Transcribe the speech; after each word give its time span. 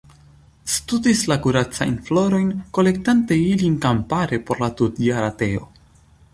Studis 0.75 1.21
la 1.31 1.37
kuracajn 1.43 1.99
florojn, 2.07 2.49
kolektante 2.79 3.39
ilin 3.53 3.79
kampare 3.87 4.43
por 4.49 4.65
la 4.67 4.75
tutjara 4.81 5.33
teo. 5.45 5.71